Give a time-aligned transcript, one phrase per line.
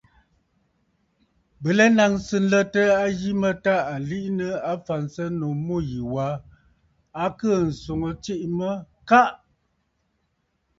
[1.61, 6.27] Bɨ lɛ nnaŋsə nlətə a yi mə tâ à liʼinə afǎnsənnǔ mû yì wa,
[7.23, 8.69] a kɨɨ̀ ǹswoŋə tsiʼì mə
[9.09, 9.31] “Kaʼa!”.